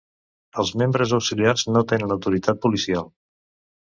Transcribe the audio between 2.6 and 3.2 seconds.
policial.